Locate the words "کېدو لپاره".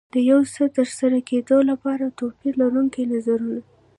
1.29-2.15